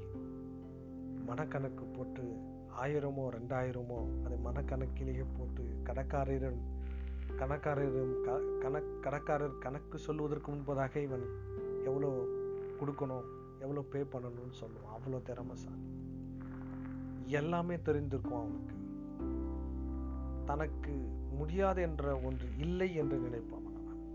மனக்கணக்கு 1.26 1.86
போட்டு 1.94 2.24
ஆயிரமோ 2.84 3.26
ரெண்டாயிரமோ 3.36 4.00
அதை 4.26 4.38
மனக்கணக்கிலேயே 4.46 5.26
போட்டு 5.38 5.64
கடைக்காரரிடம் 5.84 6.60
கணக்காரரும் 7.38 8.22
க- 8.22 8.58
கணக் 8.60 9.00
கணக்காரர் 9.02 9.58
கணக்கு 9.58 9.98
சொல்வதற்கு 9.98 10.52
முன்பதாக 10.52 10.96
இவன் 10.96 11.24
எவ்வளோ 11.86 12.26
கொடுக்கணும் 12.80 13.24
எவ்வளோ 13.60 13.82
பே 13.82 14.02
பண்ணணும்னு 14.02 14.64
சொல்லுவான். 14.64 14.92
அவ்வளோ 14.98 15.22
திறமைசாலி. 15.22 16.02
எல்லாமே 17.26 17.76
தெரிந்திருக்கும் 17.76 18.40
அவனுக்கு. 18.40 18.76
தனக்கு 20.46 20.92
முடியாது 21.38 21.82
என்ற 21.82 22.20
ஒன்று 22.20 22.48
இல்லை 22.58 22.96
என்று 22.96 23.18
நினைப்பான் 23.18 23.66
அவன். 23.66 24.06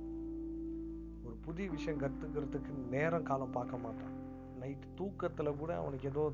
ஒரு 1.25 1.35
புதிய 1.35 1.71
விஷயம் 1.71 2.01
கற்றுக்கிறதுக்கு 2.01 2.89
நேரம் 2.91 3.23
காலம் 3.23 3.51
பார்க்க 3.51 3.77
மாட்டான். 3.77 4.13
நைட் 4.59 4.95
தூக்கத்தில் 4.95 5.57
கூட 5.57 5.77
அவனுக்கு 5.77 6.09
ஏதோ 6.09 6.33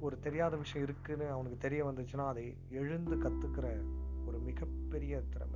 ஒரு 0.00 0.18
தெரியாத 0.20 0.56
விஷயம் 0.56 0.88
இருக்குன்னு 0.88 1.30
அவனுக்கு 1.30 1.58
தெரிய 1.58 1.84
வந்துச்சுன்னா 1.84 2.26
அதை 2.26 2.56
எழுந்து 2.70 3.16
கற்றுக்கிற 3.16 3.82
ஒரு 4.26 4.38
மிகப்பெரிய 4.38 5.22
திறமை. 5.30 5.55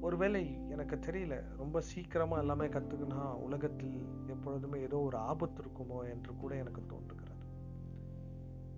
ஒருவேளை 0.00 0.58
எனக்கு 0.68 0.96
தெரியல 0.96 1.56
ரொம்ப 1.56 1.80
சீக்கிரமாக 1.80 2.40
எல்லாமே 2.40 2.66
கற்றுக்குனா 2.66 3.34
உலகத்தில் 3.34 4.26
எப்பொழுதுமே 4.26 4.80
ஏதோ 4.80 4.98
ஒரு 4.98 5.16
ஆபத்து 5.16 5.62
இருக்குமோ 5.62 6.08
என்று 6.08 6.36
கூட 6.36 6.54
எனக்கு 6.54 6.82
தோன்றுகிறது. 6.86 7.46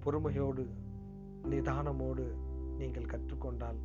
பொறுமையோடு 0.01 0.67
நிதானமோடு 1.43 2.35
நீங்கள் 2.79 3.05
கற்றுக்கொண்டால் 3.05 3.81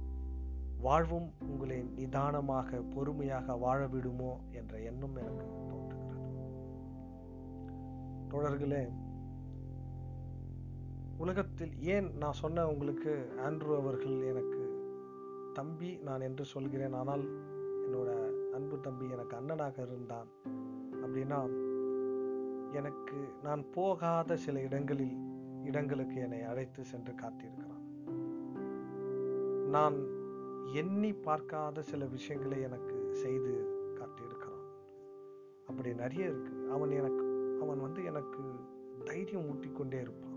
வாழ்வும் 0.77 1.33
உங்களை 1.39 1.83
நிதானமாக 1.83 2.81
பொறுமையாக 2.81 3.55
வாழ 3.55 3.87
விடுமோ 3.87 4.39
என்ற 4.51 4.79
எண்ணம் 4.79 5.15
எனக்கு 5.15 5.47
தோன்றுகிறது. 5.67 6.29
தொடர்களே 8.29 8.89
உலகத்தில் 11.17 11.81
ஏன் 11.81 12.17
நான் 12.17 12.33
சொன்ன 12.33 12.67
உங்களுக்கு 12.67 13.33
ஆண்ட்ரூ 13.45 13.75
அவர்கள் 13.77 14.21
எனக்கு 14.21 14.74
தம்பி 15.55 15.89
நான் 16.03 16.21
என்று 16.21 16.45
சொல்கிறேன் 16.45 16.93
ஆனால் 16.93 17.23
என்னோட 17.85 18.09
அன்பு 18.51 18.77
தம்பி 18.79 19.05
எனக்கு 19.09 19.35
அண்ணனாக 19.37 19.77
இருந்தான் 19.81 20.29
அப்படின்னா 21.03 21.39
எனக்கு 22.71 23.19
நான் 23.43 23.63
போகாத 23.71 24.35
சில 24.35 24.61
இடங்களில் 24.61 25.17
இடங்களுக்கு 25.63 26.15
என்னை 26.15 26.41
அழைத்து 26.41 26.81
சென்று 26.83 27.13
காத்திருக்கிறான். 27.13 27.83
நான் 29.67 29.97
எண்ணி 30.73 31.11
பார்க்காத 31.13 31.81
சில 31.81 32.05
விஷயங்களை 32.05 32.57
எனக்கு 32.61 32.97
செய்து 33.13 33.53
காட்டியிருக்கிறான். 33.95 34.65
அப்படி 35.67 35.93
நிறைய 35.93 36.23
இருக்கு. 36.25 36.53
அவன் 36.71 36.91
எனக்கு 36.91 37.25
அவன் 37.61 37.81
வந்து 37.81 38.03
எனக்கு 38.03 38.43
தைரியம் 39.05 39.47
ஊட்டிக்கொண்டே 39.49 39.99
இருப்பான். 40.01 40.33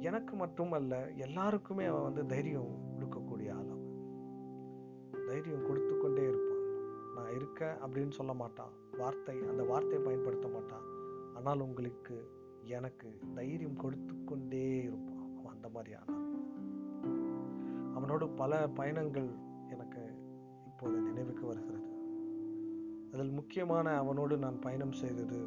எனக்கு 0.00 0.36
மட்டுமல்ல 0.36 0.94
எல்லாருக்குமே 1.16 1.84
அவன் 1.84 2.02
வந்து 2.02 2.22
தைரியம் 2.26 2.72
தைரியம் 5.44 5.66
கொடுத்து 5.68 5.94
கொண்டே 5.96 6.22
இருப்பான். 6.22 6.60
நான் 7.14 7.32
இருக்கேன் 7.34 7.74
அப்படின்னு 7.84 8.10
சொல்ல 8.10 8.32
மாட்டான். 8.32 8.70
வார்த்தை 8.98 9.34
அந்த 9.50 9.62
வார்த்தையை 9.62 9.98
பயன்படுத்த 10.04 10.48
மாட்டான். 10.48 10.86
ஆனால் 11.34 11.60
உங்களுக்கு 11.60 12.16
எனக்கு 12.76 13.08
தைரியம் 13.34 13.76
கொடுத்து 13.76 14.14
கொண்டே 14.24 14.62
இருப்பான். 14.82 15.26
அவன் 15.38 15.54
அந்த 15.54 15.68
மாதிரி 15.68 15.94
ஆனான் 15.94 16.24
அவனோடு 17.94 18.28
பல 18.28 18.68
பயணங்கள் 18.68 19.28
எனக்கு 19.68 20.02
இப்போது 20.66 20.96
நினைவுக்கு 21.00 21.46
வருகிறது. 21.46 21.90
அதில் 23.12 23.36
முக்கியமான 23.40 23.96
அவனோடு 23.98 24.36
நான் 24.38 24.58
பயணம் 24.58 24.98
செய்தது 25.02 25.40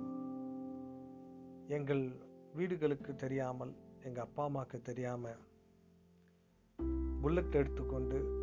எங்கள் 1.68 2.06
வீடுகளுக்கு 2.54 3.16
தெரியாமல் 3.16 3.75
எங்கள் 4.04 4.24
அப்பா 4.24 4.44
அம்மாவுக்கு 4.44 4.80
தெரியாமல் 4.82 5.42
புல்லட் 7.22 7.60
எடுத்துக்கொண்டு 7.62 8.37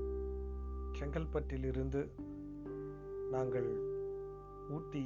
செங்கல்பட்டிலிருந்து 0.98 2.00
நாங்கள் 3.30 3.68
ஊட்டி 4.70 5.04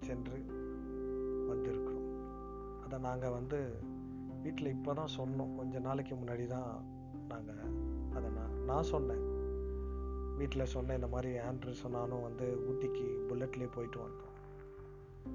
சென்று 0.00 0.38
வந்திருக்கிறோம். 1.50 2.06
அதை 2.84 2.98
நாங்கள் 2.98 3.30
வந்து 3.30 3.58
வீட்டில் 4.42 4.66
இப்போ 4.66 4.94
தான் 4.94 5.14
சொன்னோம். 5.18 5.56
கொஞ்ச 5.56 5.78
நாளைக்கு 5.78 6.14
முன்னாடி 6.14 6.46
தான் 6.46 6.70
நாங்கள் 7.28 7.62
அதை 8.14 8.30
நான் 8.30 8.64
நான் 8.64 8.90
சொன்னேன். 8.92 9.24
வீட்டில் 10.38 10.72
சொன்னேன் 10.74 10.96
இந்த 10.96 11.06
மாதிரி 11.06 11.38
ஆண்ட்ரு 11.38 11.72
சொன்னாலும் 11.72 12.22
வந்து 12.22 12.46
ஊட்டிக்கு 12.68 13.06
புல்லட்லேயே 13.28 13.68
போயிட்டு 13.72 13.98
வந்தோம். 13.98 14.34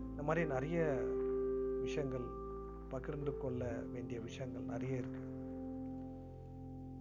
இந்த 0.09 0.23
மாதிரி 0.23 0.47
நிறைய 0.47 0.79
விஷயங்கள் 1.81 2.27
பகிர்ந்து 2.89 3.37
கொள்ள 3.37 3.63
வேண்டிய 3.91 4.19
விஷயங்கள் 4.19 4.63
நிறைய 4.63 5.01
இருக்குது 5.01 5.29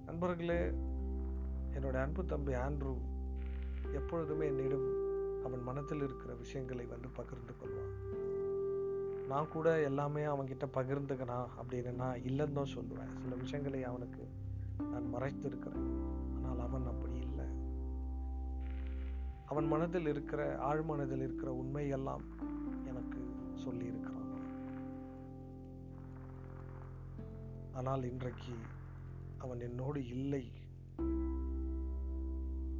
நண்பர்களே 0.06 0.72
என்னோட 1.74 1.94
அன்பு 1.94 2.24
தம்பி 2.24 2.52
ஆண்ட்ரூ 2.52 2.94
எப்பொழுதுமே 3.92 4.46
என்னிடம் 4.46 4.88
அவன் 5.44 5.62
மனத்தில் 5.62 6.02
இருக்கிற 6.02 6.34
விஷயங்களை 6.34 6.84
வந்து 6.86 7.08
பகிர்ந்து 7.08 7.54
கொள்வான். 7.60 7.92
நான் 9.28 9.48
கூட 9.48 9.80
எல்லாமே 9.80 10.22
அவன்கிட்ட 10.22 10.66
பகிர்ந்துக்கணும் 10.74 11.48
அப்படின்னு 11.60 11.92
நான் 11.92 12.18
இல்லைன்னு 12.18 12.52
தான் 12.52 12.74
சொல்லுவேன். 12.74 13.12
சில 13.22 13.34
விஷயங்களை 13.34 13.84
அவனுக்கு 13.84 14.28
நான் 14.90 15.08
மறைத்து 15.08 15.46
இருக்கிறேன் 15.48 15.88
ஆனால் 16.36 16.66
அவன் 16.66 16.86
அப்படி 16.86 17.18
இல்லை. 17.20 17.46
அவன் 19.46 19.66
மனதில் 19.66 20.06
இருக்கிற 20.06 20.42
ஆழ்மனதில் 20.72 21.22
இருக்கிற 21.26 21.52
உண்மையெல்லாம் 21.52 22.24
எனக்கு 22.86 23.20
சொல்லியிருக்கிறான். 23.64 24.18
ஆனால் 27.72 28.04
இன்றைக்கு 28.04 28.54
அவன் 29.38 29.60
என்னோடு 29.60 30.06
இல்லை. 30.06 30.44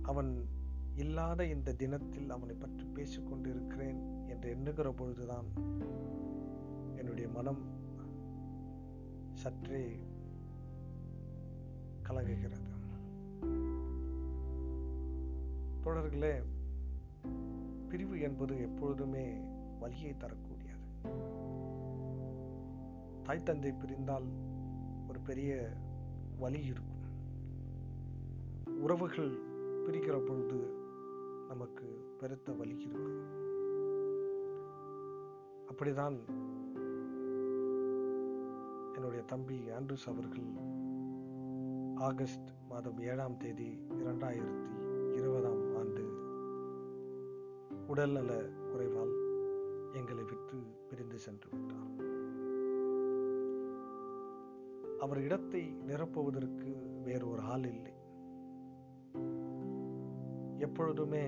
அவன் 0.02 0.48
இல்லாத 0.94 1.44
இந்த 1.44 1.72
தினத்தில் 1.72 2.30
அவனை 2.30 2.54
பற்றி 2.54 2.84
பேசிக்கொண்டு 2.84 3.50
இருக்கிறேன் 3.50 4.28
என்று 4.28 4.50
எண்ணுகிற 4.50 4.92
பொழுதுதான் 4.92 5.46
என்னுடைய 6.96 7.28
மனம் 7.28 7.78
சற்றே 9.32 9.98
கலங்குகிறது. 12.02 12.68
தொடர்களே 15.84 16.42
பிரிவு 17.88 18.20
என்பது 18.20 18.60
எப்பொழுதுமே 18.60 19.40
வலியை 19.80 20.16
தரக்கூடியது. 20.16 20.86
தாய் 23.22 23.42
தந்தை 23.42 23.72
பிரிந்தால் 23.72 24.24
ஒரு 25.08 25.20
பெரிய 25.20 25.72
வலி 26.38 26.64
இருக்கும். 26.64 26.98
உறவுகள் 28.80 29.49
பிரிக்கிற 29.86 30.26
பொழுது 30.26 30.58
நமக்கு 31.48 31.86
பெருத்த 32.18 32.52
வலி 32.52 32.76
இருக்கும் 32.78 33.28
அப்படிதான் 35.70 36.16
என்னுடைய 38.94 39.22
தம்பி 39.26 39.58
ஆண்ட்ரூஸ் 39.68 40.06
அவர்கள் 40.06 40.48
ஆகஸ்ட் 41.94 42.48
மாதம் 42.68 42.98
ஏழாம் 42.98 43.36
தேதி 43.36 43.70
இரண்டாயிரத்தி 43.90 44.76
இருபதாம் 45.12 45.76
ஆண்டு 45.76 46.04
உடல்நல 47.86 48.32
குறைவால் 48.42 49.14
எங்களை 49.92 50.22
விட்டு 50.22 50.58
பிரிந்து 50.88 51.18
சென்று 51.18 51.48
விட்டார். 51.52 52.08
அவர் 54.98 55.18
இடத்தை 55.18 55.62
நிரப்புவதற்கு 55.86 57.00
வேறொரு 57.02 57.40
ஆள் 57.40 57.64
இல்லை. 57.64 57.94
எப்பொழுதுமே 60.66 61.24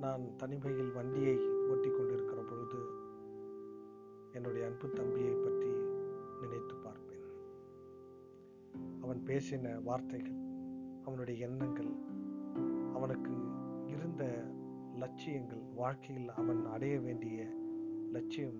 நான் 0.00 0.24
தனிமையில் 0.36 0.90
வண்டியை 0.92 1.36
ஓட்டி 1.70 1.90
கொண்டிருக்கிற 1.90 2.40
பொழுது 2.42 2.80
என்னுடைய 4.32 4.62
அன்பு 4.66 4.86
தம்பியை 4.90 5.32
பற்றி 5.34 5.70
நினைத்து 6.40 6.74
பார்ப்பேன். 6.76 7.24
அவன் 9.00 9.20
பேசின 9.26 9.74
வார்த்தைகள் 9.82 10.38
அவனுடைய 11.04 11.46
எண்ணங்கள் 11.46 11.90
அவனுக்கு 12.94 13.34
இருந்த 13.86 14.22
லட்சியங்கள் 14.94 15.64
வாழ்க்கையில் 15.74 16.30
அவன் 16.40 16.62
அடைய 16.66 17.00
வேண்டிய 17.00 17.38
லட்சியம் 18.12 18.58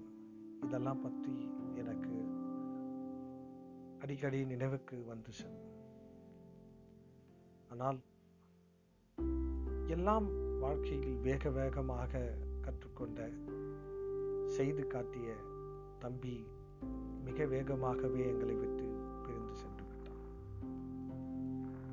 இதெல்லாம் 0.66 1.00
பற்றி 1.00 1.36
எனக்கு 1.74 2.14
அடிக்கடி 3.98 4.40
நினைவுக்கு 4.44 4.96
வந்து 5.04 5.32
செல்லும். 5.32 5.72
ஆனால் 7.70 7.98
எல்லாம் 9.88 10.26
வாழ்க்கையில் 10.60 11.14
வேக 11.16 11.50
வேகமாக 11.50 12.20
கற்றுக்கொண்ட 12.60 13.30
செய்து 14.46 14.86
காட்டிய 14.86 15.34
தம்பி 15.98 16.46
மிக 17.24 17.44
வேகமாகவே 17.44 18.20
எங்களை 18.26 18.54
விட்டு 18.54 18.86
பிரிந்து 19.22 19.54
சென்று 19.54 19.84
விட்டான். 19.88 20.20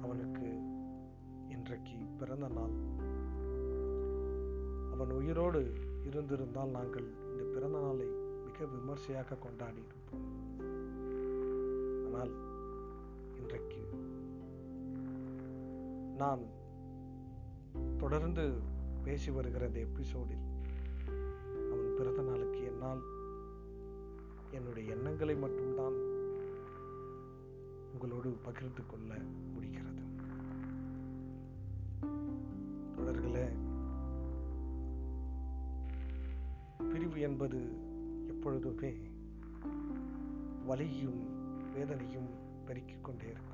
அவனுக்கு 0.02 0.50
இன்றைக்கு 1.50 1.98
பிறந்த 2.18 2.48
நாள். 2.48 2.76
அவன் 4.92 5.10
உயிரோடு 5.10 5.74
இருந்திருந்தால் 6.06 6.70
நாங்கள் 6.70 7.08
இந்த 7.32 7.44
பிறந்த 7.44 7.80
நாளை 7.80 8.08
மிக 8.46 8.66
விமர்சையாக 8.66 9.36
கொண்டாடி 9.36 9.82
இருப்போம். 9.86 10.28
ஆனால் 12.06 12.34
இன்றைக்கு 13.38 13.82
நான் 16.18 16.64
தொடர்ந்து 17.98 18.60
பேசி 19.04 19.32
வருகிற 19.32 19.68
இந்த 19.68 19.80
எபிசோடில். 19.80 20.46
அவன் 21.72 21.94
பிறந்த 21.98 22.22
நாளுக்கு 22.22 22.66
என்னால் 22.66 23.02
என்னுடைய 24.52 24.96
எண்ணங்களை 24.96 25.36
மட்டும்தான் 25.36 25.94
உங்களோடு 27.94 28.30
பகிர்ந்து 28.30 28.82
கொள்ள 28.86 29.14
முடிகிறது. 29.54 30.04
தொடர்களே 32.98 33.48
பிரிவு 36.92 37.20
என்பது 37.20 37.70
எப்பொழுதுமே 38.28 38.94
வலியும் 40.66 41.24
வேதனையும் 41.74 42.30
பெருக்கிக் 42.66 43.04
கொண்டே 43.04 43.26
இருக்கும். 43.26 43.54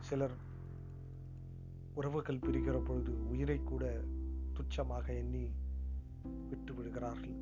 சிலர் 0.00 0.44
உறவுகள் 1.96 2.38
பிரிகிற 2.38 2.78
பொழுது 2.84 3.28
உயிரை 3.28 3.60
கூட 3.64 3.84
துச்சமாக 4.54 5.06
எண்ணி 5.16 5.44
விட்டு 6.48 6.74
விடுகிறார்கள் 6.74 7.36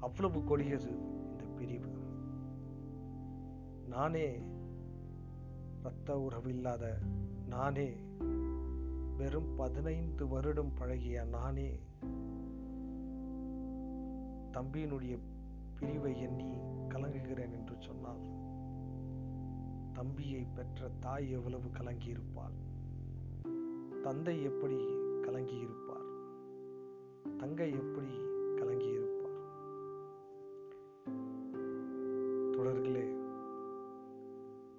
அவ்வளவு 0.00 0.44
கொடியது 0.44 0.90
இந்த 1.28 1.44
பிரிவு. 1.56 1.90
நானே 3.88 4.40
இரத்த 5.80 6.28
உறவில்லாத 6.30 6.84
நானே 7.48 7.88
வெறும் 9.16 9.54
பதினைந்து 9.56 10.28
வருடம் 10.28 10.74
பழகிய 10.74 11.24
நானே 11.24 11.70
தம்பியினுடைய 14.52 15.18
பிரிவை 15.80 16.20
எண்ணி 16.20 16.50
கலங்குகிறேன் 16.88 17.52
என்று 17.52 17.76
சொன்னால் 17.78 18.22
தம்பியை 20.00 20.46
பெற்ற 20.54 20.90
தாய் 21.00 21.30
எவ்வளவு 21.30 21.68
கலங்கியிருப்பாள்? 21.68 22.54
தந்தை 24.02 24.42
எப்படி 24.42 24.76
கலங்கியிருப்பார்? 25.22 26.06
தங்கை 27.36 27.70
எப்படி 27.70 28.08
கலங்கியிருப்பார்? 28.56 29.36
தொடர்களே 32.52 33.14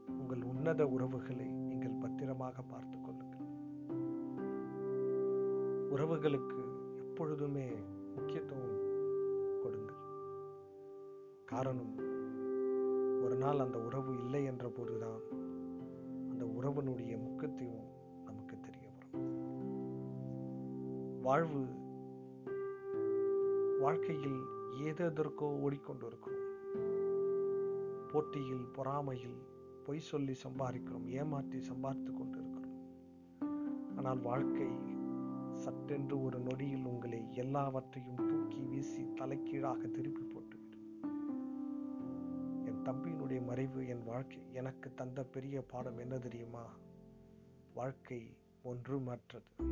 உங்கள் 0.07 0.41
உன்னத 0.41 0.87
உறவுகளை 0.87 1.45
நீங்கள் 1.45 1.99
பத்திரமாக 1.99 2.61
பார்த்து 2.61 2.97
கொள்ளுங்கள். 3.01 3.47
உறவுகளுக்கு 5.89 6.63
எப்பொழுதுமே 6.97 7.69
முக்கியத்துவம் 8.15 8.79
கொடுங்கள். 9.61 10.03
காரணம் 11.45 12.00
நாள் 13.41 13.59
அந்த 13.59 13.77
உறவு 13.81 14.11
இல்லை 14.23 14.43
என்ற 14.43 14.65
போதுதான் 14.69 15.21
அந்த 16.31 16.43
உறவனுடைய 16.57 17.13
முக்கியத்துவம் 17.25 17.89
நமக்கு 18.25 18.55
தெரிய 18.59 18.87
வரும். 18.95 19.29
வாழ்வு 21.21 21.61
வாழ்க்கையில் 23.79 24.39
ஏதெதற்கோ 24.83 25.47
ஓடிக்கொண்டிருக்கிறோம். 25.63 26.47
போட்டியில் 28.11 28.65
பொறாமையில் 28.77 29.39
பொய் 29.85 30.07
சொல்லி 30.09 30.35
சம்பாதிக்கிறோம் 30.45 31.07
ஏமாற்றி 31.19 31.61
சம்பாதித்து 31.61 32.13
கொண்டிருக்கிறோம். 32.13 32.77
ஆனால் 33.97 34.21
வாழ்க்கை 34.21 34.69
சட்டென்று 35.55 36.15
ஒரு 36.23 36.39
நொடியில் 36.39 36.85
உங்களை 36.85 37.21
எல்லாவற்றையும் 37.33 38.23
தூக்கி 38.29 38.61
வீசி 38.69 39.03
தலைக்கீழாக 39.19 39.81
திருப்பி 39.87 40.23
போட்டுவிடும் 40.23 40.40
என் 42.81 42.87
தம்பியினுடைய 42.87 43.45
மறைவு 43.45 43.87
என் 43.87 44.03
வாழ்க்கை. 44.05 44.37
எனக்கு 44.53 44.93
தந்த 44.93 45.23
பெரிய 45.23 45.61
பாடம் 45.61 45.97
என்ன 45.97 46.17
தெரியுமா? 46.17 46.65
வாழ்க்கை 47.73 48.37
ஒன்றுமற்றது. 48.63 49.65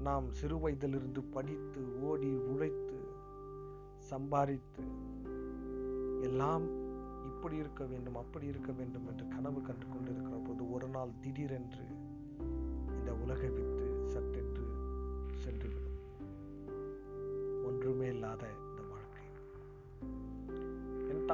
நாம் 0.00 0.30
சிறு 0.30 0.58
வயதிலிருந்து 0.58 1.22
படித்து 1.22 2.00
ஓடி 2.00 2.34
உழைத்து 2.34 2.98
சம்பாதித்து 3.98 4.82
எல்லாம் 6.20 6.62
இப்படி 7.24 7.56
இருக்க 7.56 7.84
வேண்டும் 7.84 8.16
அப்படி 8.16 8.46
இருக்க 8.46 8.72
வேண்டும் 8.72 9.08
என்று 9.08 9.28
கனவு 9.28 9.62
கண்டு 9.62 9.88
கொண்டிருக்கிற 9.88 10.36
போது 10.36 10.72
ஒரு 10.72 10.88
நாள் 10.88 11.08
திடீரென்று 11.20 11.86
இந்த 12.98 13.14
உலகை 13.14 13.50
விட்டு 13.50 14.04
சட்டென்று 14.06 14.66
சென்றுவிடும். 15.44 15.84
ஒன்றுமே 17.64 18.06
இல்லாத 18.06 18.46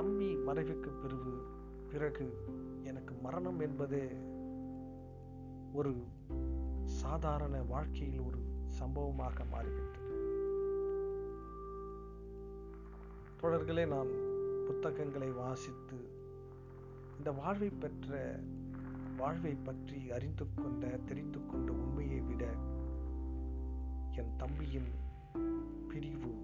தம்பி 0.02 0.36
மறைவுக்கு 0.36 0.88
பிறகு 1.02 1.42
பிறகு 1.92 2.36
எனக்கு 2.84 3.14
மரணம் 3.14 3.60
என்பதே 3.60 4.12
ஒரு 5.72 5.94
சாதாரண 6.84 7.62
வாழ்க்கையில் 7.62 8.20
ஒரு 8.20 8.38
சம்பவமாக 8.66 9.44
மாறிவிட்டது. 9.44 10.14
தொடர்களே 13.42 13.86
நான் 13.86 14.10
புத்தகங்களை 14.66 15.30
வாசித்து 15.30 15.96
இந்த 17.18 17.32
வாழ்வை 17.32 17.70
பெற்ற 17.70 18.40
வாழ்வை 19.16 19.54
பற்றி 19.54 20.10
அறிந்து 20.10 20.46
கொண்ட 20.54 20.86
தெரிந்து 20.86 21.46
கொண்ட 21.46 21.72
உண்மையை 21.72 22.20
விட 22.20 22.44
என் 24.12 24.36
தம்பியின் 24.36 24.90
பிரிவு 25.88 26.34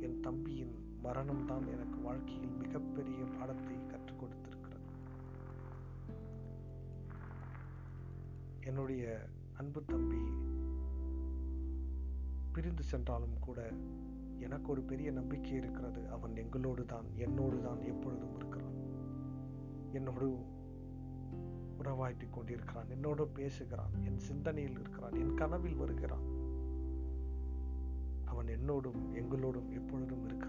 என் 0.00 0.20
தம்பியின் 0.20 0.83
மரணம் 1.04 1.46
தான் 1.46 1.66
எனக்கு 1.66 2.00
வாழ்க்கையில் 2.00 2.48
மிகப்பெரிய 2.48 3.24
பாடத்தை 3.38 3.86
கற்றுக் 3.86 4.22
கொடுத்திருக்கிறது. 4.22 4.90
என்னுடைய 8.64 9.26
அன்பு 9.52 9.84
தம்பி 9.84 10.16
பிரிந்து 12.52 12.82
சென்றாலும் 12.82 13.38
கூட 13.40 13.72
எனக்கு 14.38 14.70
ஒரு 14.70 14.80
பெரிய 14.80 15.10
நம்பிக்கை 15.10 15.50
இருக்கிறது. 15.50 16.08
அவன் 16.08 16.36
எங்களோடு 16.36 16.84
தான் 16.84 17.04
என்னோடு 17.16 17.62
தான் 17.62 17.82
எப்பொழுதும் 17.82 18.36
இருக்கிறான். 18.36 18.72
என்னோடு 19.92 20.38
உறவாய்த்து 21.78 22.30
கொண்டிருக்கிறான். 22.30 22.90
என்னோடு 22.90 23.26
பேசுகிறான். 23.26 23.90
என் 24.04 24.18
சிந்தனையில் 24.18 24.78
இருக்கிறான். 24.80 25.14
என் 25.14 25.34
கனவில் 25.34 25.74
வருகிறான். 25.74 26.42
அவன் 28.24 28.46
என்னோடும் 28.46 29.02
எங்களோடும் 29.12 29.68
எப்பொழுதும் 29.68 30.24
இருக்கிறான். 30.24 30.43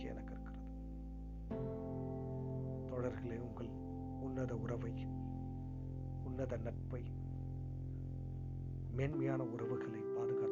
நம்பிக்கை 0.00 0.12
எனக்கு 0.14 0.34
இருக்கிறது. 0.34 0.68
தொடர்களே 2.90 3.38
உங்கள் 3.38 3.70
உன்னத 4.20 4.52
உறவை 4.56 4.94
உன்னத 6.24 6.56
நட்பை 6.56 7.02
மேன்மையான 8.90 9.42
உறவுகளை 9.44 10.00
பாதுகாத்து 10.16 10.49